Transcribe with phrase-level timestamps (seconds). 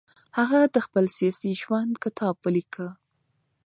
[0.37, 2.87] هغه د خپل سیاسي ژوند کتاب ولیکه.